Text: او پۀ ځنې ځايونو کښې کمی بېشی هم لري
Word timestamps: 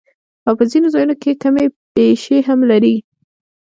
او 0.47 0.53
پۀ 0.59 0.63
ځنې 0.71 0.89
ځايونو 0.93 1.15
کښې 1.21 1.33
کمی 1.43 1.65
بېشی 1.93 2.39
هم 2.47 2.59
لري 2.71 2.95